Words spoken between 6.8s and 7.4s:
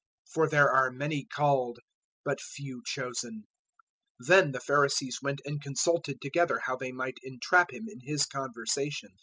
might